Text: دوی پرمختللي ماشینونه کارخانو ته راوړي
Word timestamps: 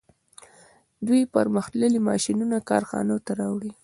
دوی 1.07 1.21
پرمختللي 1.35 1.99
ماشینونه 2.09 2.57
کارخانو 2.69 3.15
ته 3.25 3.31
راوړي 3.41 3.71